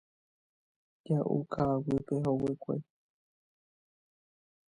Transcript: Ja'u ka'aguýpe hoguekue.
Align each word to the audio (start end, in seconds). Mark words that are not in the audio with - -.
Ja'u 1.07 1.37
ka'aguýpe 1.51 2.13
hoguekue. 2.23 2.75